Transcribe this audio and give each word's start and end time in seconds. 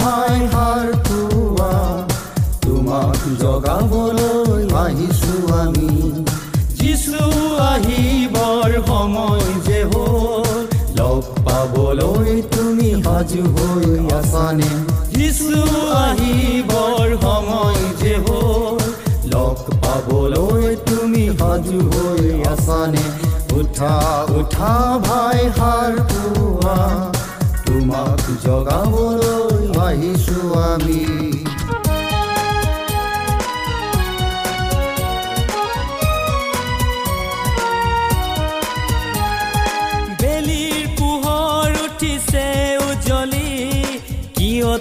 ভাই 0.00 0.36
হাৰ 0.52 0.86
তোমাক 2.64 3.20
জগাবলৈ 3.42 4.62
আহিছো 4.82 5.34
আমি 5.60 5.90
যিছু 6.78 7.22
আহিবৰ 7.72 8.70
সময় 8.88 9.46
যে 9.66 9.80
হ'ল। 9.90 10.44
লগ 10.98 11.22
পাবলৈ 11.46 12.34
তুমি 12.54 12.88
সাজু 13.04 13.42
হৈ 13.54 13.88
আছানে 14.18 14.70
যিছু 15.16 15.58
আহিবৰ 16.04 17.06
সময় 17.24 17.80
যে 18.00 18.14
হ'ল। 18.24 18.78
লগ 19.34 19.56
পাবলৈ 19.82 20.64
তুমি 20.88 21.24
সাজু 21.38 21.78
হৈ 21.92 22.24
আছানে 22.52 23.04
উঠা 23.58 23.94
উঠা 24.38 24.74
ভাই 25.06 25.40
হাৰ 25.58 25.92
তোমাক 27.66 28.22
জগাবলৈ 28.44 29.45
আহিছো 29.96 30.38
আমি। 30.66 31.00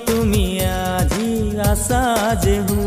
তুমি 0.08 0.46
আজি 0.88 1.30
আছা 1.72 2.04
যেহু 2.46 2.80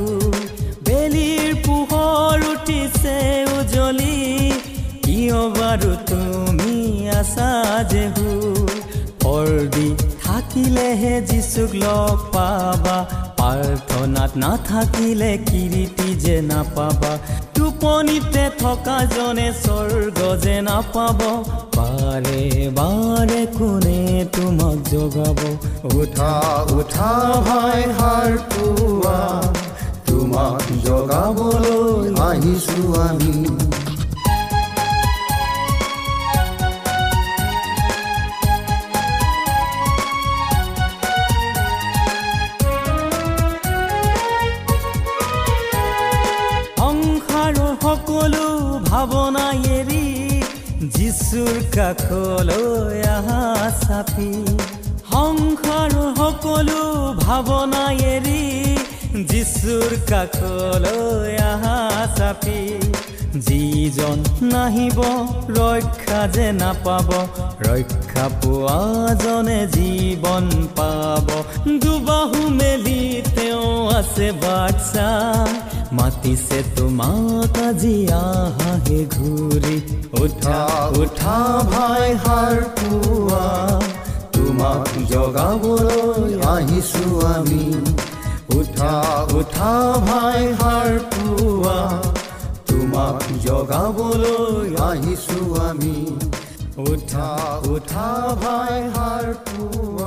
বেলিৰ 0.87 1.51
পোহৰ 1.65 2.39
উঠিছে 2.53 3.17
উজ্বলি 3.57 4.17
কিয় 5.05 5.39
বাৰু 5.57 5.93
তুমি 6.11 6.75
আছা 7.21 7.51
যেহু 7.93 8.27
অৰ্দি 9.33 9.89
থাকিলেহে 10.59 11.15
যিচুক 11.21 11.73
লগ 11.75 12.17
পাবা। 12.35 12.97
প্ৰাৰ্থনাত 13.39 14.33
নাথাকিলে 14.37 15.33
কিৰিটি 15.47 16.09
যে 16.15 16.37
নাপাবা। 16.43 17.13
টোপনিতে 17.55 18.45
থকা 18.59 18.97
জনে 19.05 19.49
স্বৰ্গ 19.63 20.19
যে 20.43 20.57
নাপাব। 20.61 21.21
বাৰে 21.77 22.43
বাৰে 22.75 23.43
কোনে 23.59 24.01
তোমাক 24.37 24.79
জগাব। 24.91 25.39
উঠা 25.95 26.35
উঠা 26.79 27.13
ভাই 27.47 27.83
হাৰ 27.99 28.33
পুৱা। 28.51 29.19
তোমাক 30.07 30.65
জগাবলৈ 30.85 32.11
আহিছো 32.29 32.83
আমি। 33.03 33.88
যিচুৰ 51.29 51.57
কাষলৈ 51.75 53.01
আহা 53.15 53.41
চাপি। 53.81 54.29
সংসাৰৰ 55.09 55.97
সকলো 56.19 56.85
ভাৱনা 57.21 57.83
এৰি 58.13 58.45
যিচুৰ 59.31 59.91
কাষলৈ 60.11 61.37
আহা 61.51 61.77
চাপি। 62.19 62.63
যিজন 63.47 64.19
নাহিব 64.53 64.99
ৰক্ষা 65.59 66.21
যে 66.35 66.47
নাপাব 66.63 67.09
ৰক্ষা 67.67 68.27
পোৱাজনে 68.41 69.61
জীৱন 69.77 70.47
পাব। 70.79 71.29
দুবাহু 71.83 72.41
মেলি 72.59 73.03
তেওঁ 73.35 73.69
আছে 73.99 74.29
বাচ্চা 74.43 75.09
মাতিছে 75.93 76.59
তোমাক 76.77 77.57
আজি 77.59 77.97
আহাহে 78.17 79.01
ঘূৰি 79.15 79.77
উঠা 80.21 80.61
উঠা 81.01 81.37
ভাই 81.71 82.07
হাৰ 82.25 82.57
পুৱা 82.77 83.47
তোমাক 84.35 84.91
জগাবলৈ 85.13 86.33
আহিছো 86.47 87.05
আমি 87.29 87.65
উঠা 88.59 88.95
উঠা 89.39 89.73
ভাই 90.09 90.43
হাৰ 90.61 90.91
পুৱা 91.11 91.79
তোমাক 92.69 93.25
জগাবলৈ 93.47 94.69
আহিছো 94.89 95.41
আমি 95.69 95.97
উঠা 96.85 97.31
উঠা 97.67 98.09
ভাই 98.43 98.77
হাৰ 98.95 99.27
পুৱা 99.45 99.98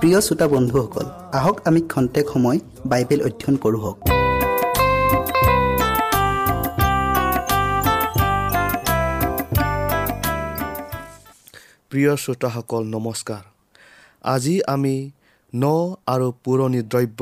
প্ৰিয় 0.00 0.18
শ্ৰোতা 0.26 0.46
বন্ধুসকল 0.54 1.06
আহক 1.38 1.56
আমি 1.68 1.80
খন্তেক 1.92 2.26
সময় 2.34 2.58
বাইবেল 2.90 3.20
অধ্যয়ন 3.28 3.56
কৰোঁ 3.64 3.80
হওক। 3.84 3.98
প্ৰিয় 11.90 12.12
শ্ৰোতাসকল 12.22 12.82
নমস্কাৰ। 12.94 13.44
আজি 14.34 14.54
আমি 14.74 14.96
ন 15.52 15.64
আৰু 16.12 16.28
পুৰণি 16.44 16.80
দ্ৰব্য 16.92 17.20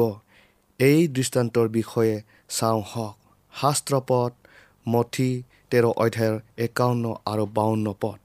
এই 0.80 1.00
দৃষ্টান্তৰ 1.16 1.66
বিষয়ে 1.78 2.14
চাওঁ 2.56 2.82
হওক। 2.90 3.16
শাস্ত্ৰপদ 3.52 4.30
মঠি 4.86 5.30
তেৰ 5.70 5.84
অধ্যায়ৰ 6.04 6.36
একাৱন্ন 6.66 7.04
আৰু 7.30 7.44
বাৱন্ন 7.56 7.86
পদ। 8.02 8.18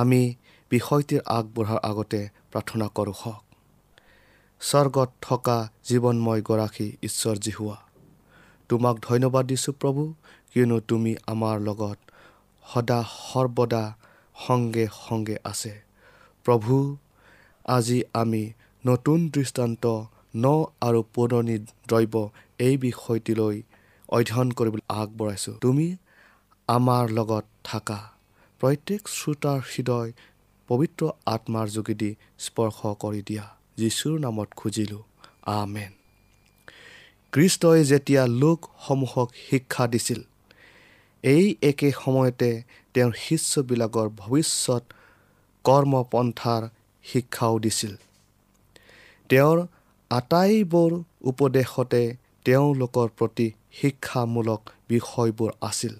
আমি 0.00 0.22
বিষয়টিৰ 0.70 1.20
আগবঢ়াৰ 1.28 1.80
আগতে 1.82 2.20
প্ৰাৰ্থনা 2.50 2.86
কৰোঁ 2.96 3.16
হওক। 3.20 3.42
স্বৰ্গত 4.60 5.10
থকা 5.22 5.58
জীৱনময় 5.88 6.42
গৰাকী 6.42 6.88
ঈশ্বৰ 7.02 7.36
জিহুৱা 7.36 7.78
তোমাক 8.70 8.96
ধন্যবাদ 9.02 9.44
দিছোঁ 9.46 9.74
প্ৰভু 9.80 10.02
কিয়নো 10.52 10.78
তুমি 10.80 11.12
আমাৰ 11.26 11.56
লগত 11.60 11.98
সদা 12.64 13.00
সৰ্বদা 13.10 13.84
সংগে 14.36 14.86
সংগে 14.92 15.36
আছে। 15.44 15.74
প্ৰভু 16.46 16.74
আজি 17.68 17.98
আমি 18.12 18.42
নতুন 18.84 19.18
দৃষ্টান্ত 19.28 19.84
ন 20.36 20.46
আৰু 20.80 21.00
পুৰণি 21.14 21.56
দ্ৰব্য 21.88 22.14
এই 22.58 22.74
বিষয়টিলৈ 22.76 23.56
অধ্যয়ন 24.08 24.48
কৰিবলৈ 24.58 24.82
আগবঢ়াইছোঁ। 25.00 25.54
তুমি 25.60 25.86
আমাৰ 26.68 27.04
লগত 27.10 27.44
থাকা। 27.64 27.98
প্ৰত্যেক 28.60 29.02
শ্ৰোতাৰ 29.08 29.60
হৃদয় 29.70 30.10
পবিত্ৰ 30.68 31.10
আত্মাৰ 31.26 31.68
যোগেদি 31.68 32.14
স্পৰ্শ 32.38 32.78
কৰি 33.00 33.22
দিয়া। 33.22 33.44
যীশুৰ 33.76 34.20
নামত 34.20 34.48
খুজিলোঁ 34.56 35.02
আমেন। 35.46 35.92
কৃষ্টই 37.32 37.84
যেতিয়া 37.84 38.26
লোকসমূহক 38.26 39.30
শিক্ষা 39.50 39.86
দিছিল 39.86 40.20
এই 41.22 41.56
একে 41.62 41.92
সময়তে 42.04 42.62
তেওঁৰ 42.94 43.12
শিষ্যবিলাকৰ 43.12 44.08
ভৱিষ্যত 44.16 44.84
কৰ্মপন্থাৰ 45.64 46.68
শিক্ষাও 47.04 47.58
দিছিল। 47.58 47.96
তেওঁৰ 49.28 49.66
আটাইবোৰ 50.10 51.02
উপদেশতে 51.20 52.16
তেওঁলোকৰ 52.44 53.08
প্ৰতি 53.18 53.52
শিক্ষামূলক 53.72 54.70
বিষয়বোৰ 54.88 55.50
আছিল। 55.60 55.94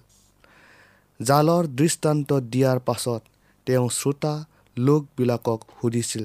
জালৰ 1.22 1.66
দৃষ্টান্ত 1.66 2.32
দিয়াৰ 2.32 2.78
পাছত 2.78 3.22
তেওঁ 3.66 3.88
শ্ৰোতা 3.88 4.44
লোকবিলাকক 4.78 5.61
সুধিছিল 5.81 6.25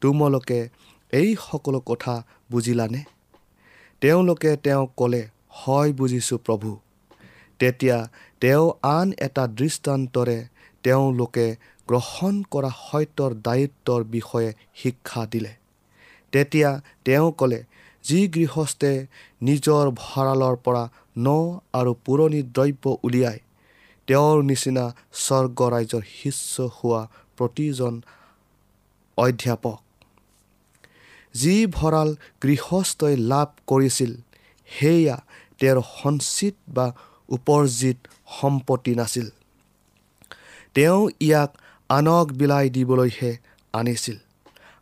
তোমালোকে 0.00 0.68
এই 1.12 1.36
সকলো 1.36 1.80
কথা 1.80 2.22
বুজিলানে? 2.50 3.04
তেওঁলোকে 4.00 4.56
তেওঁক 4.56 4.90
ক'লে 4.96 5.28
হয় 5.50 5.92
বুজিছোঁ 5.92 6.38
প্ৰভু। 6.38 6.78
তেতিয়া 7.58 8.08
তেওঁ 8.40 8.66
আন 8.82 9.12
এটা 9.18 9.46
দৃষ্টান্তৰে 9.46 10.38
তেওঁলোকে 10.82 11.56
গ্ৰহণ 11.88 12.42
কৰা 12.50 12.70
সত্যৰ 12.70 13.34
দায়িত্বৰ 13.34 14.04
বিষয়ে 14.04 14.52
শিক্ষা 14.74 15.26
দিলে। 15.26 15.52
তেতিয়া 16.32 16.80
তেওঁ 17.04 17.32
ক'লে 17.32 17.64
যি 18.04 18.28
গৃহস্থে 18.28 19.06
নিজৰ 19.42 19.90
ভঁৰালৰ 19.90 20.56
পৰা 20.56 20.88
ন 21.18 21.28
আৰু 21.72 21.94
পুৰণি 22.04 22.42
দ্ৰব্য 22.42 22.96
উলিয়াই 23.02 23.38
তেওঁৰ 24.08 24.42
নিচিনা 24.42 24.84
স্বৰ্গ 25.12 25.58
ৰাজ্যৰ 25.68 26.02
শিষ্য 26.14 26.70
হোৱা 26.76 27.02
প্ৰতিজন 27.38 27.94
অধ্যাপক। 29.18 29.78
যি 31.34 31.54
ভঁৰাল 31.66 32.08
গৃহস্থই 32.42 33.14
লাভ 33.30 33.48
কৰিছিল 33.66 34.12
সেয়া 34.68 35.16
তেওঁৰ 35.58 35.78
সঞ্চিত 36.02 36.54
বা 36.68 36.86
উপাৰ্জিত 37.28 37.98
সম্পত্তি 38.40 38.92
নাছিল। 38.94 39.26
তেওঁ 40.74 41.00
ইয়াক 41.20 41.50
আনক 41.90 42.26
বিলাই 42.32 42.66
দিবলৈহে 42.70 43.30
আনিছিল 43.72 44.16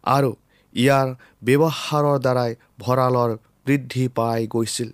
আৰু 0.07 0.31
ইয়াৰ 0.75 1.09
ব্যৱহাৰৰ 1.47 2.19
দ্বাৰাই 2.19 2.53
ভঁৰালৰ 2.81 3.31
বৃদ্ধি 3.67 4.05
পাই 4.09 4.47
গৈছিল। 4.47 4.91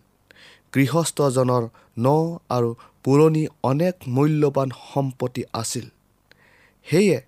গৃহস্থজনৰ 0.75 1.65
ন 1.99 2.07
আৰু 2.49 2.71
পুৰণি 3.05 3.45
অনেক 3.63 3.95
মূল্যৱান 4.09 4.69
সম্পত্তি 4.93 5.43
আছিল। 5.53 5.87
সেয়ে 6.87 7.19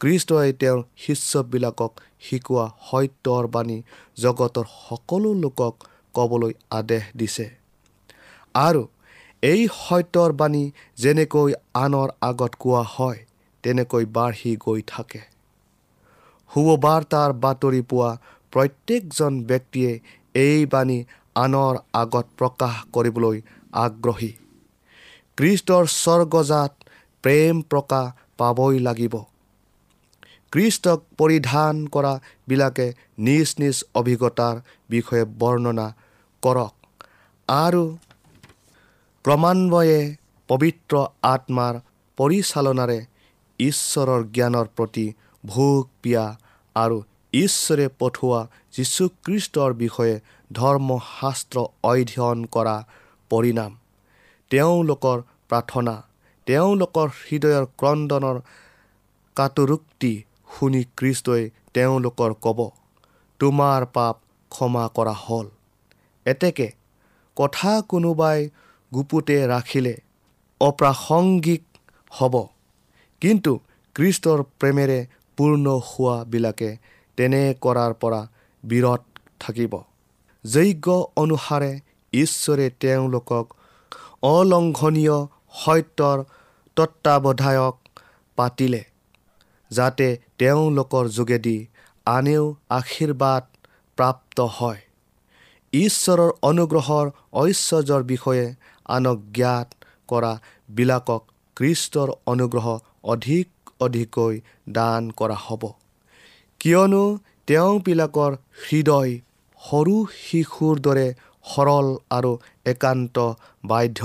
কৃষ্টই 0.00 0.52
তেওঁৰ 0.52 0.80
শিষ্যবিলাকক 0.96 1.92
শিকোৱা 2.20 2.66
সত্যৰ 2.90 3.44
বাণী 3.46 3.78
জগতৰ 4.16 4.66
সকলো 4.88 5.30
লোকক 5.34 5.74
ক'বলৈ 6.14 6.52
আদেশ 6.70 7.04
দিছে। 7.16 7.46
আৰু 8.54 8.82
এই 9.42 9.62
সত্যৰ 9.74 10.30
বাণী 10.32 10.64
যেনেকৈ 10.96 11.52
আনৰ 11.74 12.08
আগত 12.20 12.52
কোৱা 12.58 12.82
হয় 12.94 13.18
তেনেকৈ 13.64 14.04
বাঢ়ি 14.16 14.52
গৈ 14.56 14.80
থাকে। 14.86 15.20
শুভবাৰ্তাৰ 16.50 17.30
বাতৰি 17.32 17.82
পোৱা 17.82 18.10
প্ৰত্যেকজন 18.52 19.32
ব্যক্তিয়ে 19.44 19.92
এই 20.34 20.66
বাণী 20.66 20.98
আনৰ 21.36 21.74
আগত 21.92 22.26
প্ৰকাশ 22.38 22.74
কৰিবলৈ 22.92 23.36
আগ্ৰহী। 23.72 24.32
কৃষ্টৰ 25.38 25.84
স্বৰ্গজাত 25.94 26.72
প্ৰেম 27.24 27.54
প্ৰকাশ 27.70 28.06
পাবই 28.36 28.78
লাগিব। 28.78 29.14
কৃষ্টক 30.52 31.00
পৰিধান 31.18 31.74
কৰাবিলাকে 31.94 32.86
নিজ 33.26 33.48
নিজ 33.62 33.76
অভিজ্ঞতাৰ 34.00 34.56
বিষয়ে 34.90 35.24
বৰ্ণনা 35.40 35.86
কৰক। 36.42 36.74
আৰু 37.48 37.84
ক্ৰমান্বয়ে 39.24 40.00
পবিত্ৰ 40.48 40.94
আত্মাৰ 41.34 41.74
পৰিচালনাৰে 42.18 42.98
ঈশ্বৰৰ 43.58 44.22
জ্ঞানৰ 44.36 44.66
প্ৰতি 44.76 45.06
ভোগ 45.44 45.80
পিয়া 46.02 46.24
আৰু 46.76 46.96
ঈশ্বৰে 47.32 47.86
পঠোৱা 48.00 48.40
যীশুখ্ৰীষ্টৰ 48.76 49.70
বিষয়ে 49.82 50.14
ধৰ্মশাস্ত্ৰ 50.50 51.58
অধ্যয়ন 51.90 52.38
কৰা 52.54 52.76
পৰিণাম। 53.30 53.72
তেওঁলোকৰ 54.50 55.18
প্ৰাৰ্থনা 55.48 55.94
তেওঁলোকৰ 56.46 57.08
হৃদয়ৰ 57.20 57.64
ক্ৰদনৰ 57.80 58.36
কাটৰোক্তি 59.36 60.12
শুনি 60.50 60.82
কৃষ্টই 60.96 61.42
তেওঁলোকৰ 61.74 62.32
ক'ব 62.44 62.60
তোমাৰ 63.40 63.86
পাপ 63.92 64.16
ক্ষমা 64.50 64.84
কৰা 64.94 65.14
হ'ল। 65.24 65.46
এতেকে 66.26 66.68
কথা 67.36 67.72
কোনোবাই 67.88 68.38
গুপুতে 68.92 69.36
ৰাখিলে 69.46 69.94
অপ্ৰাসংগিক 70.60 71.62
হ'ব। 72.10 72.34
কিন্তু 73.22 73.52
কৃষ্টৰ 73.96 74.42
প্ৰেমেৰে 74.60 74.98
পূৰ্ণ 75.38 75.66
হোৱাবিলাকে 75.86 76.70
তেনে 77.18 77.42
কৰাৰ 77.60 77.92
পৰা 77.94 78.20
বিৰত 78.64 79.02
থাকিব। 79.40 79.72
যজ্ঞ 80.44 80.86
অনুসাৰে 81.16 81.72
ঈশ্বৰে 82.12 82.66
তেওঁলোকক 82.80 83.46
অলংঘনীয় 84.22 85.16
সত্যৰ 85.54 86.18
তত্বাৱধায়ক 86.76 87.76
পাতিলে 88.38 88.82
যাতে 89.70 90.06
তেওঁলোকৰ 90.40 91.08
যোগেদি 91.08 91.58
আনেও 92.06 92.44
আশীৰ্বাদ 92.70 93.44
প্ৰাপ্ত 93.98 94.38
হয়। 94.58 94.80
ঈশ্বৰৰ 95.72 96.30
অনুগ্ৰহৰ 96.42 97.06
ঐশ্বৰ্যৰ 97.32 98.02
বিষয়ে 98.02 98.46
আনক 98.88 99.18
জ্ঞাত 99.34 99.68
কৰাবিলাকক 100.08 101.22
কৃষ্টৰ 101.56 102.08
অনুগ্ৰহ 102.26 102.66
অধিক 103.14 103.48
অধিককৈ 103.80 104.40
দান 104.78 105.02
কৰা 105.10 105.36
হ'ব। 105.44 105.62
কিয়নো 106.60 107.04
তেওঁবিলাকৰ 107.46 108.32
হৃদয় 108.64 109.12
সৰু 109.60 109.96
শিশুৰ 110.16 110.76
দৰে 110.86 111.06
সৰল 111.44 111.86
আৰু 112.10 112.32
একান্ত 112.64 113.16
বাধ্য। 113.64 114.00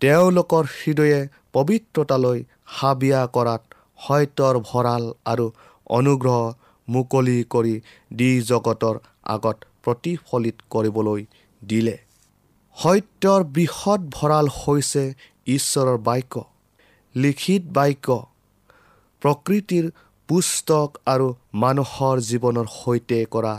তেওঁলোকৰ 0.00 0.64
হৃদয়ে 0.76 1.20
পবিত্ৰতালৈ 1.52 2.38
হাবিয়া 2.76 3.20
কৰাত 3.36 3.62
সত্যৰ 4.04 4.54
ভঁৰাল 4.70 5.04
আৰু 5.24 5.46
অনুগ্ৰহ 5.90 6.54
মুকলি 6.88 7.44
কৰি 7.50 7.80
দি 8.12 8.30
জগতৰ 8.42 8.96
আগত 9.24 9.56
প্ৰতিফলিত 9.82 10.56
কৰিবলৈ 10.70 11.22
দিলে। 11.62 11.96
সত্যৰ 12.76 13.44
বৃহৎ 13.44 14.00
ভঁৰাল 14.12 14.46
হৈছে 14.48 15.14
ঈশ্বৰৰ 15.46 15.98
বাক্য। 15.98 16.44
লিখিত 17.14 17.62
বাক্য। 17.72 18.08
প্ৰকৃতিৰ 19.22 19.90
পুস্তক 20.28 20.88
আৰু 21.06 21.34
মানুহৰ 21.54 22.16
জীৱনৰ 22.20 22.66
সৈতে 22.66 23.24
কৰা 23.24 23.54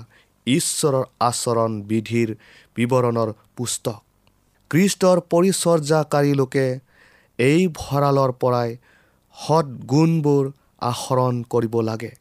ঈশ্বৰৰ 0.48 1.06
আচৰণ 1.20 1.82
বিধিৰ 1.82 2.36
বিৱৰণৰ 2.76 3.34
পুস্তক। 3.56 4.00
কৃষ্টৰ 4.72 5.18
পৰিচৰ্যাকাৰী 5.32 6.34
লোকে 6.34 6.68
এই 7.40 7.68
ভঁৰালৰ 7.68 8.32
পৰাই 8.32 8.78
সৎগুণবোৰ 9.36 10.52
আহৰণ 10.82 11.44
কৰিব 11.44 11.82
লাগে। 11.82 12.12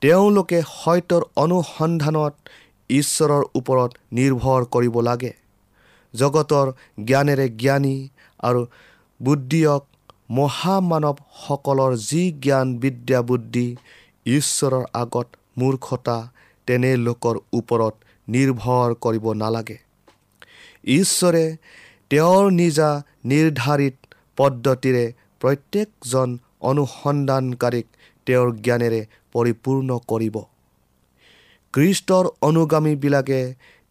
তেওঁলোকে 0.00 0.62
সত্যৰ 0.62 1.22
অনুসন্ধানত 1.36 2.34
ঈশ্বৰৰ 2.90 3.42
ওপৰত 3.54 3.90
নিৰ্ভৰ 4.12 4.64
কৰিব 4.64 5.00
লাগে। 5.00 5.32
জগতৰ 6.14 6.72
জ্ঞানেৰে 7.04 7.48
জ্ঞানী 7.48 8.08
আৰু 8.40 8.66
বুদ্ধিয়ক 9.22 9.82
মহামানৱসকলৰ 10.30 11.96
যি 11.96 12.32
জ্ঞান 12.32 12.78
বিদ্যা 12.78 13.22
বুদ্ধি 13.22 13.76
ঈশ্বৰৰ 14.26 14.84
আগত 14.92 15.26
মূৰ্খতা 15.58 16.28
তেনে 16.66 16.96
লোকৰ 16.96 17.36
ওপৰত 17.52 17.94
নিৰ্ভৰ 18.28 18.94
কৰিব 18.94 19.32
নালাগে। 19.32 19.78
ঈশ্বৰে 20.84 21.56
তেওঁৰ 22.10 22.50
নিজা 22.50 23.02
নিৰ্ধাৰিত 23.24 23.96
পদ্ধতিৰে 24.36 25.12
প্ৰত্যেকজন 25.40 26.38
অনুসন্ধানকাৰীক 26.70 27.86
তেওঁৰ 28.26 28.48
জ্ঞানেৰে 28.64 29.00
পৰিপূৰ্ণ 29.34 29.88
কৰিব। 30.10 30.36
কৃষ্টৰ 31.74 32.24
অনুগামীবিলাকে 32.48 33.40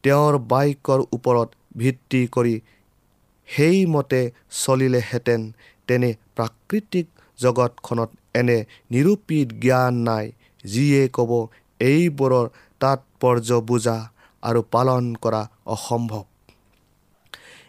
তেওঁৰ 0.04 0.34
বাক্যৰ 0.52 1.00
ওপৰত 1.16 1.50
ভিত্তি 1.78 2.22
কৰি 2.36 2.56
সেইমতে 3.50 4.22
চলিলেহেঁতেন 4.64 5.42
তেনে 5.88 6.10
প্ৰাকৃতিক 6.38 7.08
জগতখনত 7.40 8.10
এনে 8.40 8.58
নিৰূপিত 8.92 9.48
জ্ঞান 9.64 9.94
নাই 10.08 10.26
যিয়ে 10.64 11.02
ক'ব 11.16 11.32
এইবোৰৰ 11.80 12.46
তাৎপৰ্য 12.82 13.50
বুজা 13.70 13.98
আৰু 14.44 14.62
পালন 14.74 15.04
কৰা 15.24 15.42
অসম্ভৱ। 15.76 16.24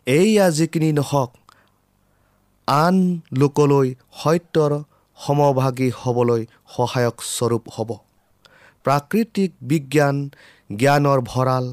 এইয়া 0.06 0.46
যিখিনি 0.50 0.90
নহওক 0.92 1.30
আন 2.68 2.96
লোকলৈ 3.40 3.88
সত্যৰ 4.20 4.72
সমভাগী 5.18 5.88
হ'বলৈ 6.00 6.42
সহায়ক 6.75 7.16
স্বৰূপ 7.35 7.64
হ'ব। 7.75 7.90
প্ৰাকৃতিক 8.85 9.50
বিজ্ঞান 9.70 10.16
জ্ঞানৰ 10.70 11.20
ভঁৰাল 11.32 11.66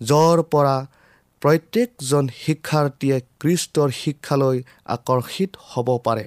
য'ৰ 0.00 0.38
পৰা 0.52 0.76
প্ৰত্যেকজন 1.42 2.24
শিক্ষাৰ্থীয়ে 2.42 3.16
কৃষ্টৰ 3.40 3.88
শিক্ষালৈ 4.00 4.56
আকৰ্ষিত 4.94 5.50
হ'ব 5.68 5.88
পাৰে। 6.06 6.26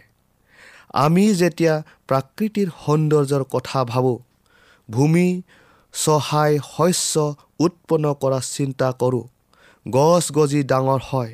আমি 1.04 1.26
যেতিয়া 1.42 1.76
প্ৰাকৃতিৰ 2.10 2.70
সৌন্দৰ্যৰ 2.84 3.44
কথা 3.54 3.80
ভাবোঁ 3.92 4.18
ভূমি 4.90 5.28
চহাই 5.94 6.52
শস্য 6.74 7.14
উৎপন্ন 7.66 8.06
কৰা 8.22 8.40
চিন্তা 8.48 8.90
কৰোঁ 9.02 9.26
গছ 9.86 10.24
গজি 10.38 10.62
ডাঙৰ 10.72 11.02
হয় 11.10 11.32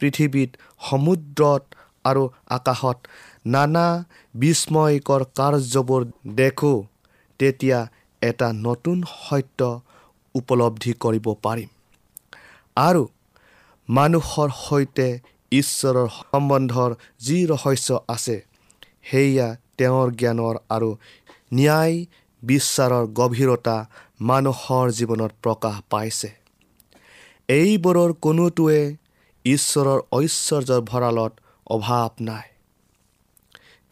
পৃথিৱীত 0.00 0.50
সমুদ্ৰত 0.88 1.62
আৰু 2.04 2.22
আকাশত 2.56 2.98
নানা 3.54 3.86
বিস্ময়কৰ 4.40 5.22
কাৰ্যবোৰ 5.38 6.02
দেখোঁ 6.36 6.78
তেতিয়া 7.40 7.78
এটা 8.22 8.48
নতুন 8.66 8.98
সত্য 9.18 9.60
উপলব্ধি 10.34 10.92
কৰিব 11.04 11.26
পাৰিম। 11.44 11.70
আৰু 12.76 13.02
মানুহৰ 13.88 14.50
সৈতে 14.58 15.08
ঈশ্বৰৰ 15.52 16.08
সম্বন্ধৰ 16.14 16.90
যি 17.20 17.38
ৰহস্য 17.52 17.88
আছে 18.08 18.36
সেয়া 19.10 19.48
তেওঁৰ 19.78 20.08
জ্ঞানৰ 20.20 20.54
আৰু 20.76 20.90
ন্যায় 21.52 21.96
বিশ্বাৰৰ 22.42 23.04
গভীৰতা 23.20 23.76
মানুহৰ 24.30 24.86
জীৱনত 24.98 25.32
প্ৰকাশ 25.44 25.76
পাইছে। 25.90 26.30
এইবোৰৰ 27.48 28.10
কোনোটোৱে 28.24 28.80
ঈশ্বৰৰ 29.44 30.00
ঐশ্বৰ্যৰ 30.12 30.80
ভঁৰালত 30.90 31.32
অভাৱ 31.70 32.10
নাই। 32.20 32.46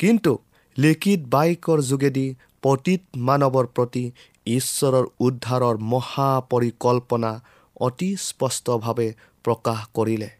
কিন্তু 0.00 0.32
লিখিত 0.76 1.20
বাক্যৰ 1.34 1.78
যোগেদি 1.90 2.26
প্ৰতিত 2.62 3.02
মানৱৰ 3.28 3.66
প্ৰতি 3.76 4.04
ঈশ্বৰৰ 4.46 5.06
উদ্ধাৰৰ 5.20 5.76
মহাপৰিকল্পনা 5.92 7.32
অতি 7.80 8.10
স্পষ্টভাৱে 8.20 9.08
প্ৰকাশ 9.44 9.80
কৰিলে। 9.94 10.30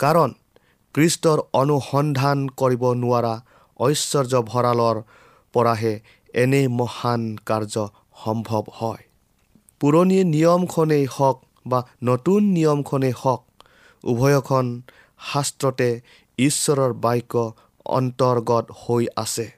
কাৰণ 0.00 0.30
কৃষ্টৰ 0.94 1.38
অনুসন্ধান 1.52 2.38
কৰিব 2.60 2.82
নোৱাৰা 3.02 3.34
ঐশ্বৰ্য 3.80 4.42
ভঁৰালৰ 4.50 4.96
পৰাহে 5.54 5.94
এনে 6.34 6.62
মহান 6.80 7.22
কাৰ্য 7.46 7.74
সম্ভৱ 8.24 8.64
হয়। 8.78 9.02
পুৰণি 9.80 10.18
নিয়মখনেই 10.34 11.06
হওক 11.16 11.36
বা 11.66 11.80
নতুন 12.02 12.40
নিয়মখনেই 12.56 13.14
হওক 13.20 13.42
উভয়খন 14.04 14.66
শাস্ত্ৰতে 15.20 15.88
ঈশ্বৰৰ 16.38 16.92
বাক্য 17.04 17.34
অন্তৰ্গত 17.86 18.64
হৈ 18.72 19.06
আছে। 19.16 19.50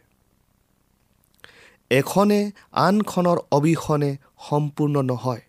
এখনে 1.91 2.51
আনখনৰ 2.73 3.39
অবিহনে 3.51 4.17
সম্পূৰ্ণ 4.49 5.03
নহয়। 5.03 5.41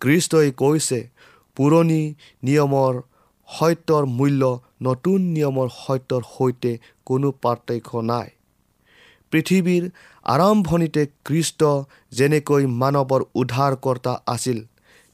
কৃষ্টই 0.00 0.52
কৈছে 0.52 1.08
পুৰণি 1.56 2.14
নিয়মৰ 2.42 3.02
সত্যৰ 3.48 4.04
মূল্য 4.06 4.60
নতুন 4.82 5.20
নিয়মৰ 5.20 5.68
সত্যৰ 5.68 6.22
সৈতে 6.38 6.78
কোনো 7.04 7.32
পাৰ্থক্য 7.32 7.90
নাই। 8.02 8.28
পৃথিৱীৰ 9.32 9.90
আৰম্ভণিতে 10.22 11.06
কৃষ্ট 11.24 11.64
যেনেকৈ 12.10 12.66
মানৱৰ 12.66 13.22
উদ্ধাৰকৰ্তা 13.34 14.12
আছিল 14.26 14.64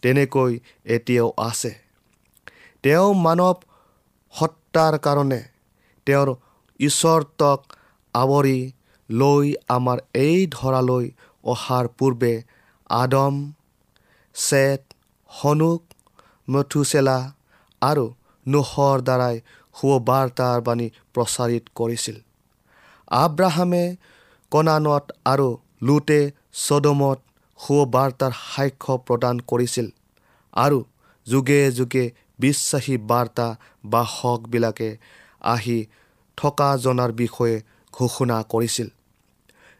তেনেকৈ 0.02 0.58
এতিয়াও 0.84 1.32
আছে। 1.38 1.74
তেওঁ 2.82 3.14
মানৱ 3.14 3.54
সত্তাৰ 4.34 4.98
কাৰণে 4.98 5.40
তেওঁৰ 6.06 6.28
ঈশ্বৰতক 6.80 7.58
আৱৰি 8.14 8.58
লৈ 9.10 9.46
আমাৰ 9.68 9.98
এই 10.18 10.38
ধৰালৈ 10.54 11.06
অহাৰ 11.44 11.88
পূৰ্বে 11.98 12.32
আদম 12.90 13.34
চেট 14.34 14.82
হনুক 15.30 15.82
মথুচেলা 16.48 17.18
আৰু 17.82 18.04
নোহৰ 18.46 18.96
দ্বাৰাই 19.08 19.36
সুবাৰ্তাৰ 19.74 20.58
বাণী 20.66 20.88
প্ৰচাৰিত 21.14 21.64
কৰিছিল। 21.74 22.16
আব্ৰাহামে 23.18 23.84
কনানত 24.52 25.04
আৰু 25.24 25.48
লুটে 25.82 26.20
চদমত 26.60 27.18
সুবাৰ্তাৰ 27.60 28.32
সাক্ষ্য 28.44 28.94
প্ৰদান 29.06 29.36
কৰিছিল 29.50 29.86
আৰু 30.56 30.78
যুগে 31.26 31.60
যুগে 31.72 32.04
বিশ্বাসী 32.38 32.96
বাৰ্তা 33.10 33.46
বাহকবিলাকে 33.92 34.90
আহি 35.52 35.78
থকা 36.40 36.68
জনাৰ 36.76 37.12
বিষয়ে 37.12 37.56
ঘোষণা 37.92 38.38
কৰিছিল। 38.52 38.88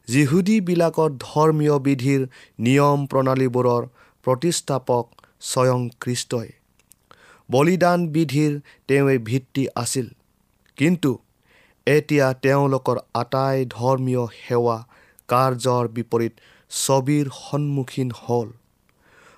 যিহুদীবিলাকৰ 0.09 1.11
ধৰ্মীয় 1.25 1.77
বিধিৰ 1.87 2.21
নিয়ম 2.59 2.99
প্ৰণালীবোৰৰ 3.11 3.83
প্ৰতিষ্ঠাপক 4.25 5.05
স্বয়ং 5.41 5.81
খ্ৰীষ্টই। 6.01 6.49
বলিদান 7.49 8.01
বিধিৰ 8.15 8.53
তেওঁৱেই 8.89 9.19
ভিত্তি 9.29 9.65
আছিল। 9.77 10.07
কিন্তু 10.79 11.11
এতিয়া 11.87 12.27
তেওঁলোকৰ 12.45 12.97
আটাই 13.15 13.57
ধৰ্মীয় 13.71 14.25
সেৱা 14.39 14.79
কাৰ্যৰ 15.29 15.85
বিপৰীত 15.97 16.35
ছবিৰ 16.71 17.27
সন্মুখীন 17.37 18.11
হ'ল। 18.23 18.49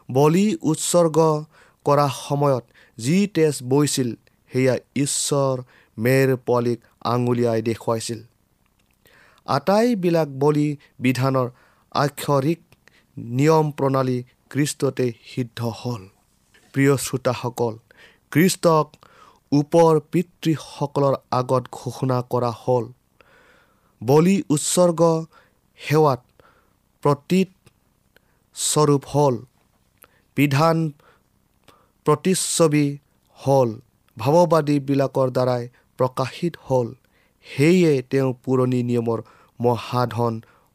বলি 0.09 0.47
উৎসৰ্গ 0.63 1.19
কৰা 1.87 2.07
সময়ত 2.23 2.65
যি 2.99 3.19
তেজ 3.35 3.55
বৈছিল 3.73 4.09
সেয়া 4.51 4.75
ঈশ্বৰ 4.97 5.55
মেৰ 5.99 6.29
পোৱালীক 6.47 6.81
আঙুলিয়াই 7.05 7.63
দেখুৱাইছিল। 7.63 8.21
আটাইবিলাক 9.47 10.29
বলি 10.29 10.77
বিধানৰ 11.01 11.49
আক্ষৰিক 11.93 12.61
নিয়ম 13.17 13.67
প্ৰণালী 13.71 14.19
খ্ৰীষ্টতে 14.51 15.13
সিদ্ধ 15.27 15.61
হ'ল। 15.81 16.03
প্ৰিয় 16.75 16.97
শ্ৰোতাসকল 16.97 17.75
খ্ৰীষ্টক 18.33 18.87
ওপৰ 19.53 20.01
পিতৃসকলৰ 20.13 21.15
আগত 21.31 21.65
ঘোষণা 21.73 22.19
কৰা 22.23 22.53
হ'ল। 22.63 22.85
বলি 24.03 24.43
উৎসৰ্গ 24.51 25.01
সেৱাত 25.79 26.21
প্ৰতীত 27.03 27.51
স্বৰূপ 28.55 29.03
হ'ল। 29.07 29.37
বিধান 30.37 30.77
প্ৰতিচ্ছবি 32.07 32.87
হ'ল। 33.39 33.69
ভাৱবাদীবিলাকৰ 34.17 35.29
দ্বাৰাই 35.31 35.69
প্ৰকাশিত 36.01 36.55
হ'ল। 36.67 36.89
সেয়ে 37.47 37.93
তেওঁ 38.11 38.31
পুৰণি 38.45 38.81
নিয়মৰ 38.91 39.19
মহাধন 39.61 40.35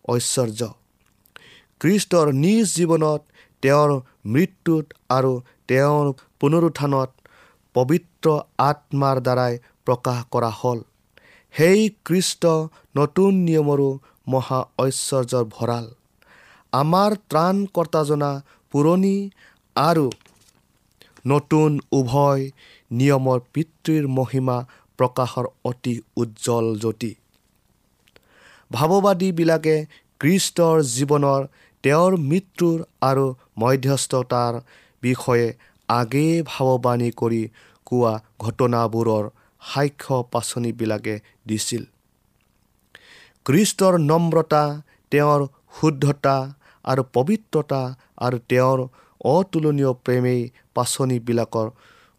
ঐশ্বৰ্য। 0.10 0.62
খ্ৰীষ্টৰ 1.82 2.27
নিজ 2.44 2.65
জীৱনত 2.77 3.22
তেওঁৰ 3.63 3.91
মৃত্যুত 4.34 4.86
আৰু 5.10 5.32
তেওঁৰ 5.70 6.05
পুনৰুত্থানত 6.39 7.10
পবিত্ৰ 7.75 8.27
আত্মাৰ 8.65 9.17
দ্বাৰাই 9.25 9.53
প্ৰকাশ 9.88 10.20
কৰা 10.34 10.51
হ'ল। 10.60 10.79
সেই 11.53 11.82
খ্ৰীষ্ট 12.05 12.44
নতুন 12.98 13.32
নিয়মৰো 13.48 13.89
মহা 14.27 14.60
ঐশ্বৰ্যৰ 14.79 15.46
ভঁৰাল। 15.55 15.86
আমাৰ 16.74 17.12
ত্ৰাণকৰ্তাজনা 17.29 18.32
পুৰণি 18.74 19.17
আৰু 19.75 20.08
নতুন 21.27 21.70
উভয় 21.91 22.44
নিয়মৰ 22.91 23.39
পিতৃৰ 23.53 24.03
মহিমা 24.17 24.58
প্ৰকাশৰ 24.98 25.46
অতি 25.64 25.94
উজ্জ্বল 26.18 26.66
জ্যোতি। 26.80 27.12
ভাৱবাদীবিলাকে 28.72 29.75
কৃষ্টৰ 30.22 30.75
জীৱনৰ 30.96 31.42
তেওঁৰ 31.84 32.12
মৃত্যুৰ 32.30 32.78
আৰু 33.02 33.25
মধ্যস্থতাৰ 33.58 34.54
বিষয়ে 35.04 35.48
আগেয়ে 35.90 36.36
ভাৱবাণী 36.44 37.10
কৰি 37.12 37.42
কোৱা 37.86 38.14
ঘটনাবোৰৰ 38.40 39.25
সাক্ষ্য 39.62 40.18
পাচনিবিলাকে 40.32 41.16
দিছিল। 41.48 41.84
কৃষ্টৰ 43.46 43.94
নম্ৰতা 44.00 44.64
তেওঁৰ 45.12 45.42
শুদ্ধতা 45.80 46.36
আৰু 46.86 47.02
পবিত্ৰতা 47.14 47.82
আৰু 48.18 48.38
তেওঁৰ 48.50 48.80
অতুলনীয় 49.25 49.92
প্ৰেমেই 50.06 50.42
পাচনিবিলাকৰ 50.74 51.68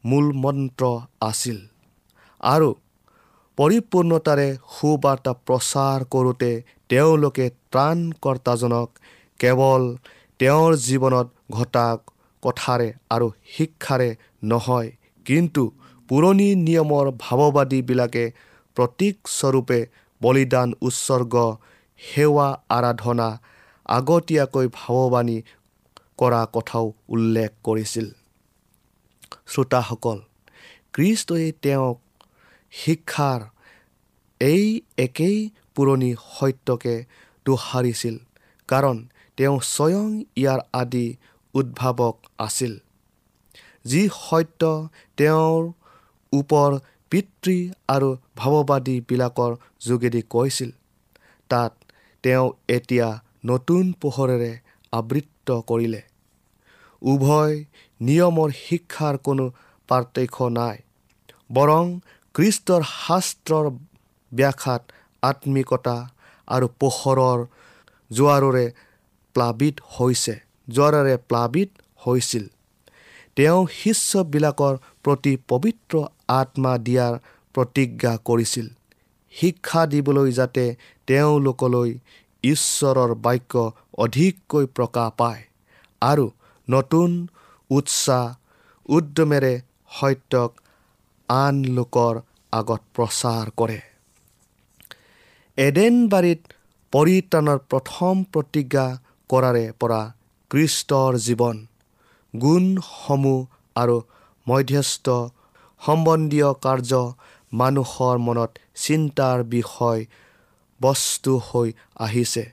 মূল 0.04 0.26
মন্ত্ৰ 0.42 0.84
আছিল। 1.20 1.58
আৰু 2.40 2.70
পৰিপূৰ্ণতাৰে 3.58 4.48
সুবাৰ্তা 4.74 5.32
প্ৰচাৰ 5.46 6.04
কৰোঁতে 6.10 6.50
তেওঁলোকে 6.88 7.46
ত্ৰাণকৰ্তাজনক 7.72 8.88
কেৱল 9.40 9.82
তেওঁৰ 10.40 10.72
জীৱনত 10.86 11.28
ঘটা 11.50 11.86
কথাৰে 12.42 12.88
আৰু 13.10 13.28
শিক্ষাৰে 13.54 14.10
নহয় 14.44 14.90
কিন্তু 15.26 15.62
পুৰণি 16.08 16.48
নিয়মৰ 16.56 17.06
ভাৱবাদীবিলাকে 17.24 18.24
প্ৰতীকস্বৰূপে 18.76 19.80
বলিদান 20.20 20.68
উৎসৰ্গ 20.80 21.34
সেৱা 22.00 22.48
আৰাধনা 22.68 23.28
আগতীয়াকৈ 23.88 24.66
ভাৱবাণী 24.78 25.38
কৰা 26.18 26.42
কথাও 26.54 26.86
উল্লেখ 27.08 27.50
কৰিছিল। 27.64 28.06
শ্ৰোতাসকল 29.46 30.18
কৃষ্টই 30.94 31.46
তেওঁক 31.62 31.96
শিক্ষাৰ 32.72 33.40
এই 34.40 34.64
একেই 34.98 35.38
পুৰণি 35.74 36.10
সত্যকে 36.28 36.94
দোহাৰিছিল 37.46 38.16
কাৰণ 38.68 38.96
তেওঁ 39.38 39.56
স্বয়ং 39.74 40.08
ইয়াৰ 40.36 40.60
আদি 40.72 41.06
উদ্ভাৱক 41.54 42.16
আছিল। 42.38 42.72
যি 43.84 44.02
সত্য 44.20 44.62
তেওঁৰ 45.18 45.62
ওপৰ 46.32 46.70
পিতৃ 47.12 47.56
আৰু 47.88 48.08
ভাৱবাদীবিলাকৰ 48.36 49.52
যোগেদি 49.86 50.22
কৈছিল 50.30 50.70
তাত 51.50 51.72
তেওঁ 52.24 52.46
এতিয়া 52.76 53.08
নতুন 53.50 53.84
পোহৰেৰে 54.00 54.52
আবৃত্ত 54.92 55.48
কৰিলে। 55.68 56.02
উভয় 57.02 57.54
নিয়মৰ 58.00 58.50
শিক্ষাৰ 58.64 59.14
কোনো 59.26 59.44
পাৰ্থক্য 59.88 60.38
নাই 60.58 60.76
বৰং 61.50 61.84
খ্ৰীষ্টৰ 62.36 62.82
শাস্ত্ৰৰ 62.86 63.66
ব্যাখ্যাত 64.32 64.82
আত্মিকতা 65.22 65.96
আৰু 66.48 66.66
পোহৰৰ 66.80 67.38
জোৱাৰৰে 68.10 68.66
প্লাৱিত 69.34 69.76
হৈছে 69.94 70.34
জোৱাৰেৰে 70.68 71.14
প্লাৱিত 71.30 71.70
হৈছিল। 72.04 72.44
তেওঁ 73.36 73.60
শিষ্যবিলাকৰ 73.78 74.74
প্ৰতি 75.04 75.32
পবিত্ৰ 75.50 75.94
আত্মা 76.34 76.72
দিয়াৰ 76.86 77.14
প্ৰতিজ্ঞা 77.54 78.12
কৰিছিল 78.28 78.66
শিক্ষা 79.34 79.82
দিবলৈ 79.86 80.30
যাতে 80.32 80.64
তেওঁলোকলৈ 81.08 81.90
ঈশ্বৰৰ 82.44 83.10
বাক্য 83.24 83.64
অধিককৈ 84.04 84.64
প্ৰকাশ 84.76 85.08
পায় 85.18 85.42
আৰু 86.02 86.26
নতুন 86.68 87.10
উৎসাহ 87.70 88.24
উদ্যমেৰে 88.88 89.54
সত্যক 89.96 90.50
আন 91.28 91.56
লোকৰ 91.76 92.14
আগত 92.52 92.82
প্ৰচাৰ 92.94 93.46
কৰে। 93.56 93.78
এডেনবাৰীত 95.58 96.40
পৰিত্ৰাণৰ 96.92 97.58
প্ৰথম 97.70 98.14
প্ৰতিজ্ঞা 98.32 98.86
কৰাৰে 99.30 99.64
পৰা 99.80 100.02
কৃষ্টৰ 100.50 101.18
জীৱন 101.18 101.56
গুণসমূহ 102.34 103.40
আৰু 103.76 103.96
মধ্যস্থ 104.46 105.06
সম্বন্ধীয় 105.80 106.50
কাৰ্য 106.66 106.92
মানুহৰ 107.52 108.16
মনত 108.18 108.50
চিন্তাৰ 108.84 109.42
বিষয় 109.54 110.00
বস্তু 110.80 111.32
হৈ 111.48 111.68
আহিছে। 111.96 112.44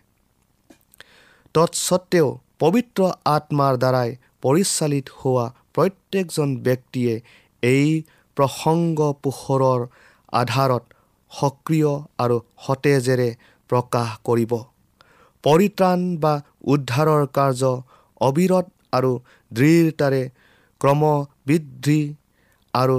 তৎসত্বেও 1.55 2.27
পবিত্ৰ 2.59 3.01
আত্মাৰ 3.25 3.73
দ্বাৰাই 3.77 4.09
পৰিচালিত 4.41 5.05
হোৱা 5.19 5.45
প্ৰত্যেকজন 5.73 6.49
ব্যক্তিয়ে 6.57 7.13
এই 7.63 7.89
প্ৰসংগ 8.37 8.99
পোহৰৰ 9.23 9.81
আধাৰত 10.33 10.83
সক্ৰিয় 11.31 11.91
আৰু 12.17 12.37
সতেজেৰে 12.65 13.29
প্ৰকাশ 13.69 14.09
কৰিব। 14.23 14.51
পৰিত্ৰাণ 15.43 15.99
বা 16.17 16.33
উদ্ধাৰৰ 16.73 17.23
কাৰ্য 17.37 17.71
অবিৰত 18.21 18.65
আৰু 18.93 19.11
দৃঢ়তাৰে 19.51 20.23
ক্ৰমবৃদ্ধি 20.81 22.01
আৰু 22.73 22.97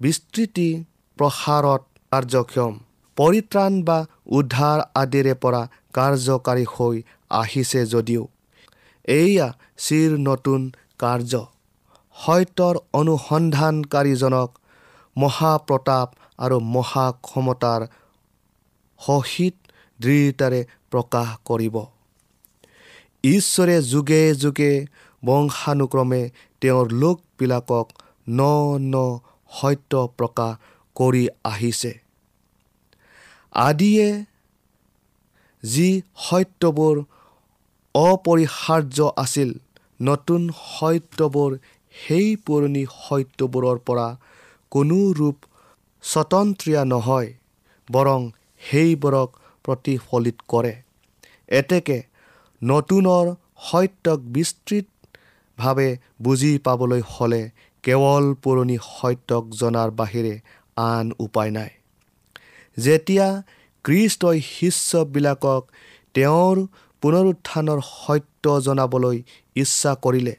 বিস্তৃতি 0.00 0.68
প্ৰসাৰত 1.16 1.82
কাৰ্যক্ষম। 2.12 2.72
পৰিত্ৰাণ 3.16 3.72
বা 3.82 3.98
উদ্ধাৰ 4.38 4.78
আদিৰে 4.94 5.34
পৰা 5.34 5.62
কাৰ্যকাৰী 5.92 6.64
হৈ 6.74 6.96
আহিছে 7.40 7.80
যদিও 7.86 8.22
এয়া 9.08 9.48
চিৰ 9.84 10.10
নতুন 10.28 10.60
কাৰ্য। 10.98 11.32
সত্যৰ 12.16 12.74
অনুসন্ধানকাৰীজনক 12.92 14.48
মহাপ্ৰতাপ 15.16 16.08
আৰু 16.38 16.56
মহাক্ষমতাৰ 16.74 17.80
সহিত 19.00 19.54
দৃঢ়তাৰে 20.00 20.60
প্ৰকাশ 20.90 21.28
কৰিব। 21.44 21.76
ঈশ্বৰে 23.24 23.76
যুগে 23.82 24.22
যুগে 24.34 24.72
বংশানুক্ৰমে 25.24 26.22
তেওঁৰ 26.60 26.86
লোকবিলাকক 26.92 27.86
ন 28.28 28.40
ন 28.78 28.94
সত্য 29.52 29.92
প্ৰকাশ 30.18 30.52
কৰি 30.96 31.24
আহিছে। 31.44 31.92
আদিয়ে 33.52 34.08
যি 35.62 35.88
সত্যবোৰ 36.16 36.96
অপৰিহাৰ্য 37.94 38.98
আছিল 39.16 39.50
নতুন 40.00 40.50
সত্যবোৰ 40.50 41.50
সেই 41.94 42.36
পুৰণি 42.36 42.84
সত্যবোৰৰ 42.98 43.78
পৰা 43.78 44.06
কোনো 44.72 44.98
ৰূপ 45.18 45.36
স্বতন্ত্ৰীয়া 46.04 46.82
নহয় 46.92 47.30
বৰং 47.88 48.20
সেইবোৰক 48.62 49.28
প্ৰতিফলিত 49.64 50.38
কৰে। 50.52 50.74
এতেকে 51.58 51.98
নতুনৰ 52.62 53.26
সত্যক 53.68 54.18
বিস্তৃতভাৱে 54.34 55.88
বুজি 56.22 56.52
পাবলৈ 56.66 57.02
হ'লে 57.12 57.42
কেৱল 57.84 58.24
পুৰণি 58.42 58.76
সত্যক 58.86 59.44
জনাৰ 59.60 59.90
বাহিৰে 60.00 60.34
আন 60.76 61.06
উপায় 61.18 61.50
নাই। 61.50 61.70
যেতিয়া 62.76 63.26
খ্ৰীষ্টই 63.84 64.38
শিষ্যবিলাকক 64.54 65.62
তেওঁৰ 66.14 66.56
পুনৰুত্থানৰ 67.02 67.80
সত্য 67.88 68.44
জনাবলৈ 68.66 69.16
ইচ্ছা 69.56 69.92
কৰিলে 70.04 70.34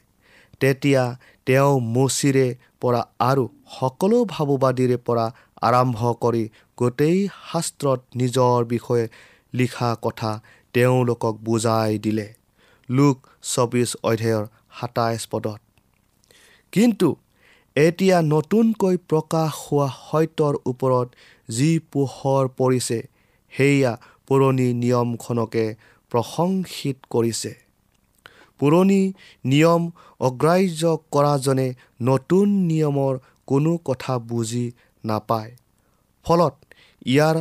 তেতিয়া 0.61 1.03
তেওঁ 1.47 1.73
মচিৰে 1.95 2.47
পৰা 2.81 3.01
আৰু 3.29 3.45
সকলো 3.79 4.17
ভাৱবাদীৰে 4.25 4.97
পৰা 5.07 5.25
আৰম্ভ 5.61 5.99
কৰি 6.23 6.43
গোটেই 6.77 7.17
শাস্ত্ৰত 7.51 7.99
নিজৰ 8.15 8.65
বিষয়ে 8.65 9.05
লিখা 9.53 9.89
কথা 10.01 10.31
তেওঁলোকক 10.73 11.35
বুজাই 11.43 11.97
দিলে। 11.97 12.27
লোক 12.89 13.17
চৌবিছ 13.43 13.89
অধ্যায়ৰ 14.03 14.45
সাতাইছ 14.79 15.21
পদত। 15.31 15.59
কিন্তু 16.73 17.09
এতিয়া 17.75 18.17
নতুনকৈ 18.33 18.95
প্ৰকাশ 19.09 19.51
হোৱা 19.63 19.87
সত্যৰ 20.01 20.53
ওপৰত 20.65 21.07
যি 21.49 21.71
পোহৰ 21.91 22.43
পৰিছে 22.57 22.99
সেয়া 23.53 23.93
পুৰণি 24.27 24.67
নিয়মখনকে 24.73 25.65
প্ৰশংসিত 26.11 26.97
কৰিছে। 27.09 27.51
পুৰণি 28.59 29.01
নিয়ম 29.45 29.81
অগ্ৰাহ্য 30.19 30.81
কৰাজনে 31.11 31.67
নতুন 32.01 32.47
নিয়মৰ 32.69 33.13
কোনো 33.47 33.77
কথা 33.77 34.13
বুজি 34.19 34.65
নাপায়। 35.03 35.51
ফলত 36.25 36.55
ইয়াৰ 37.05 37.37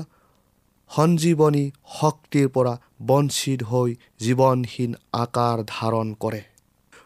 সঞ্জীৱনী 0.91 1.65
শক্তিৰ 2.01 2.49
পৰা 2.49 2.75
বঞ্চিত 3.07 3.61
হৈ 3.63 3.91
জীৱনহীন 4.21 4.93
আকাৰ 5.13 5.59
ধাৰণ 5.67 6.09
কৰে। 6.21 6.43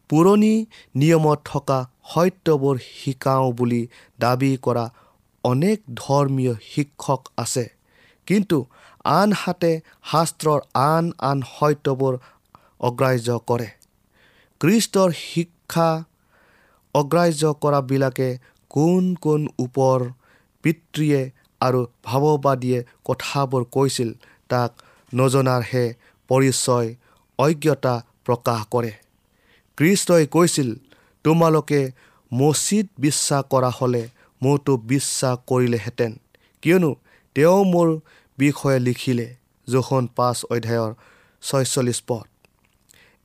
পুৰণি 0.09 0.55
নিয়মত 0.95 1.39
থকা 1.45 1.79
সত্যবোৰ 2.13 2.77
শিকাওঁ 2.91 3.53
বুলি 3.53 3.83
দাবী 4.19 4.53
কৰা 4.63 4.85
অনেক 5.45 5.79
ধৰ্মীয় 5.95 6.55
শিক্ষক 6.63 7.21
আছে। 7.37 7.65
কিন্তু 8.27 8.59
আনহাতে 9.05 9.73
শাস্ত্ৰৰ 10.11 10.61
আন 10.75 11.05
আন 11.31 11.39
সত্যবোৰ 11.55 12.15
অগ্ৰাহ্য 12.81 13.29
কৰে। 13.47 13.69
খ্ৰীষ্টৰ 14.61 15.11
শিক্ষা 15.13 15.91
অগ্ৰাহ্য 16.95 17.43
কৰাবিলাকে 17.61 18.29
কোন 18.77 19.05
কোন 19.25 19.41
ওপৰ 19.59 19.99
পিতৃয়ে 20.65 21.21
আৰু 21.61 21.81
ভাৱবাদীয়ে 22.05 22.81
কথাবোৰ 23.05 23.63
কৈছিল 23.77 24.11
তাক 24.49 24.71
নজনাৰহে 25.13 25.85
পৰিচয় 26.31 26.89
অজ্ঞতা 27.39 27.95
প্ৰকাশ 28.27 28.61
কৰে। 28.71 28.93
কৃষ্টই 29.79 30.27
কৈছিল 30.27 30.69
তোমালোকে 31.25 31.81
মচিত 32.33 32.87
বিশ্বাস 32.99 33.43
কৰা 33.51 33.71
হ'লে 33.79 34.03
মোৰতো 34.43 34.73
বিশ্বাস 34.93 35.37
কৰিলেহেঁতেন। 35.47 36.13
কিয়নো 36.63 36.91
তেওঁ 37.37 37.61
মোৰ 37.65 37.89
বিষয়ে 38.39 38.79
লিখিলে 38.79 39.27
জোখন 39.69 40.05
পাঁচ 40.17 40.39
অধ্যায়ৰ 40.51 40.93
ছয়চল্লিছ 41.43 42.01
পদ। 42.09 42.27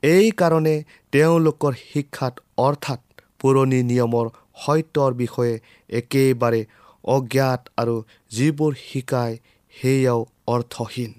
এইকাৰণে 0.03 0.75
তেওঁলোকৰ 1.11 1.73
শিক্ষাত 1.89 2.33
অৰ্থাৎ 2.57 3.01
পুৰণি 3.39 3.79
নিয়মৰ 3.83 4.27
সত্যৰ 4.63 5.11
বিষয়ে 5.21 5.55
একেবাৰে 5.99 6.61
অজ্ঞাত 7.03 7.61
আৰু 7.77 7.95
যিবোৰ 8.31 8.73
শিকায় 8.87 9.35
সেয়াও 9.73 10.19
অৰ্থহীন। 10.53 11.11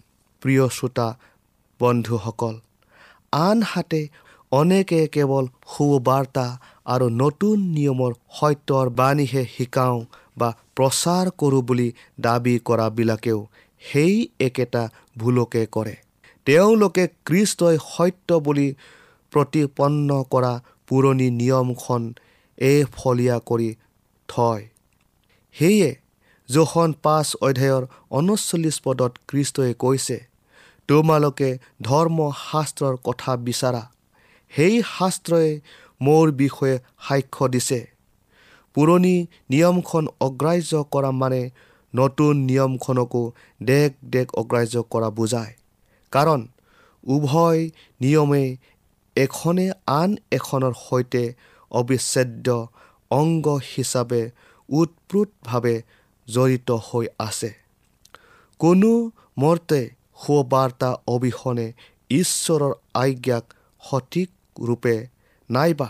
প্ৰিয় 0.42 0.64
শ্ৰোতা 0.76 1.08
বন্ধুসকল 1.80 2.54
আনহাতে 3.40 4.02
অনেকে 4.52 5.00
কেৱল 5.14 5.44
সুবাৰ্তা 5.72 6.46
আৰু 6.86 7.06
নতুন 7.22 7.56
নিয়মৰ 7.76 8.12
সত্যৰ 8.38 8.86
বাণীহে 8.98 9.42
শিকাওঁ 9.54 9.98
বা 10.38 10.48
প্ৰচাৰ 10.76 11.26
কৰোঁ 11.40 11.62
বুলি 11.68 11.88
দাবী 12.20 12.54
কৰাবিলাকেও 12.68 13.40
সেই 13.82 14.14
একেটা 14.46 14.82
ভুলকে 15.18 15.62
কৰে। 15.66 15.94
তেওঁলোকে 16.46 17.04
কৃষ্টই 17.26 17.76
সত্য 17.86 18.28
বুলি 18.46 18.68
প্ৰতিপন্ন 19.32 20.08
কৰা 20.32 20.52
পুৰণি 20.86 21.28
নিয়মখন 21.40 22.02
এফলীয়া 22.58 23.38
কৰি 23.38 23.74
থয়। 24.28 24.68
সেয়ে 25.54 25.90
জোখন 26.48 26.92
পাঁচ 27.02 27.36
অধ্যায়ৰ 27.36 27.82
ঊনচল্লিছ 28.10 28.80
পদত 28.84 29.12
কৃষ্টই 29.28 29.74
কৈছে 29.74 30.18
তোমালোকে 30.88 31.58
ধৰ্মশাস্ত্ৰৰ 31.82 32.96
কথা 33.04 33.36
বিচাৰা। 33.36 33.82
সেই 34.52 34.82
শাস্ত্ৰই 34.98 35.60
মোৰ 36.00 36.32
বিষয়ে 36.32 36.78
সাক্ষ্য 37.08 37.48
দিছে। 37.48 37.80
পুৰণি 38.74 39.26
নিয়মখন 39.50 40.04
অগ্ৰাহ্য 40.20 40.84
কৰা 40.90 41.10
মানে 41.10 41.50
নতুন 41.94 42.36
নিয়মখনকো 42.36 43.32
দেশ 43.62 43.90
দেশ 44.04 44.26
অগ্ৰাহ্য 44.34 44.82
কৰা 44.90 45.10
বুজায়। 45.10 45.54
কাৰণ 46.12 46.40
উভয় 47.04 47.70
নিয়মে 48.00 48.56
এখনে 49.16 49.66
আন 49.86 50.16
এখনৰ 50.32 50.72
সৈতে 50.88 51.34
অবিচ্ছেদ্য 51.72 52.48
অংগ 53.10 53.46
হিচাপে 53.70 54.22
ওতপ্ৰোতভাৱে 54.68 55.76
জড়িত 56.28 56.68
হৈ 56.86 57.06
আছে। 57.18 57.50
কোনো 58.60 58.92
মৰ্তে 59.38 59.80
সুবাৰ্তা 60.22 60.90
অবিহনে 61.14 61.68
ঈশ্বৰৰ 62.10 62.72
আজ্ঞাক 62.94 63.44
সঠিক 63.82 64.30
ৰূপে 64.68 64.96
নাইবা 65.50 65.88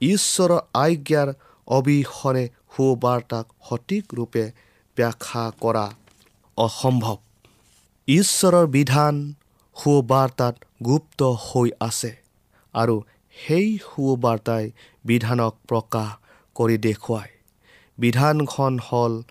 ঈশ্বৰৰ 0.00 0.52
আজ্ঞাৰ 0.84 1.28
অবিহনে 1.68 2.44
সুবাৰ্তাক 2.74 3.46
সঠিক 3.68 4.04
ৰূপে 4.18 4.44
ব্যাখ্যা 4.96 5.44
কৰা 5.62 5.86
অসম্ভৱ। 6.56 7.16
ঈশ্বৰৰ 8.08 8.66
বিধান 8.76 9.14
সুবাৰ্তাত 9.76 10.54
গুপ্ত 10.84 11.20
হৈ 11.46 11.68
আছে 11.80 12.12
আৰু 12.74 12.96
সেই 13.36 13.78
সুবাৰ্তাই 13.78 14.64
বিধানক 15.04 15.54
প্ৰকাশ 15.68 16.10
কৰি 16.54 16.78
দেখুৱায়। 16.78 17.30
বিধানখন 17.98 18.78
হ'ল 18.86 19.22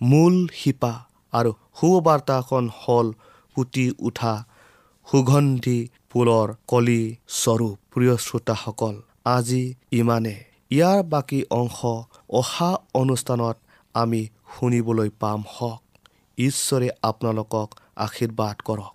মূল 0.00 0.48
শিপা 0.52 0.94
আৰু 1.32 1.50
সুবাৰ্তাখন 1.52 2.64
হ'ল 2.80 3.12
পুতি 3.54 3.86
উঠা 3.98 4.34
সুগন্ধি 5.06 5.88
ফুলৰ 6.10 6.54
কলি 6.66 7.02
স্বৰূপ। 7.28 7.78
প্ৰিয় 7.92 8.16
শ্ৰোতাসকল 8.16 8.94
আজি 9.24 9.74
ইমানে। 9.90 10.36
ইয়াৰ 10.70 11.02
বাকী 11.02 11.40
অংশ 11.50 11.78
অহা 12.30 12.70
অনুষ্ঠানত 12.94 13.56
আমি 13.94 14.22
শুনিবলৈ 14.54 15.10
পাম 15.20 15.40
হওক। 15.54 15.80
ঈশ্বৰে 16.38 16.88
আপোনালোকক 17.02 17.68
আশীৰ্বাদ 17.96 18.56
কৰক। 18.64 18.94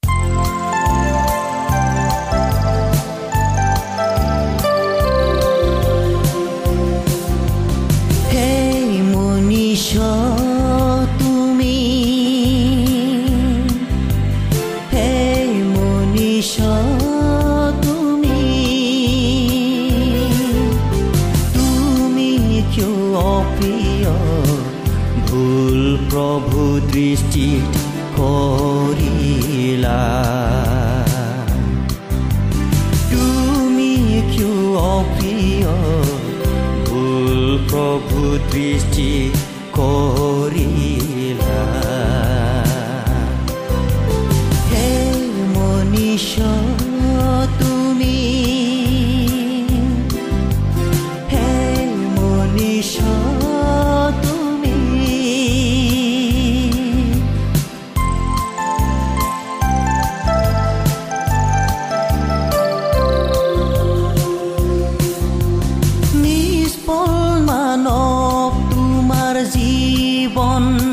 জীৱন 70.51 70.90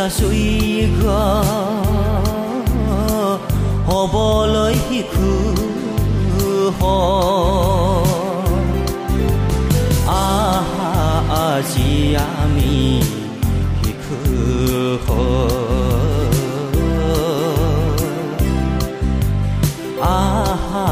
বিশ্বাসযোগ্য 0.00 1.04
হ'বলৈ 3.88 4.74
শিশু। 4.86 5.28
আহা 10.20 10.94
আজি 11.48 11.92
আমি 12.42 12.76
শিশু 13.80 14.18
আহা 20.18 20.88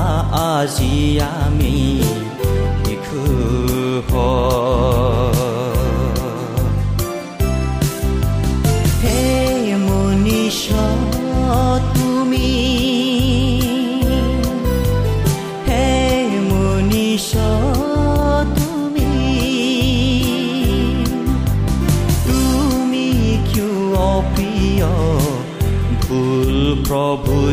আজি 0.51 0.97
আমি 1.41 1.77
শিশু 2.83 3.23
প্ৰভু 27.09 27.53